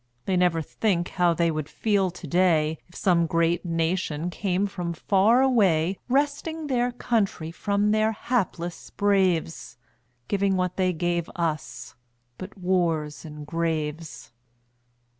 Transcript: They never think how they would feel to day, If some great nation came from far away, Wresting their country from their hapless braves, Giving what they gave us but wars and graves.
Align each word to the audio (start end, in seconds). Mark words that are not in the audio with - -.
They 0.25 0.35
never 0.35 0.63
think 0.63 1.09
how 1.09 1.35
they 1.35 1.51
would 1.51 1.69
feel 1.69 2.09
to 2.09 2.25
day, 2.25 2.79
If 2.87 2.95
some 2.95 3.27
great 3.27 3.63
nation 3.63 4.31
came 4.31 4.65
from 4.65 4.93
far 4.93 5.43
away, 5.43 5.99
Wresting 6.09 6.65
their 6.65 6.91
country 6.91 7.51
from 7.51 7.91
their 7.91 8.11
hapless 8.11 8.89
braves, 8.89 9.77
Giving 10.27 10.55
what 10.57 10.75
they 10.75 10.91
gave 10.91 11.29
us 11.35 11.93
but 12.39 12.57
wars 12.57 13.25
and 13.25 13.45
graves. 13.45 14.31